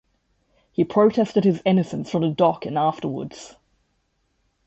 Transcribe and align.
He 0.71 0.83
protested 0.83 1.43
his 1.43 1.61
innocence 1.63 2.09
from 2.09 2.23
the 2.23 2.29
dock 2.31 2.65
and 2.65 2.75
afterwards. 2.75 3.55